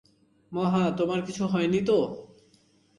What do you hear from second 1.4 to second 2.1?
হয়নি তো?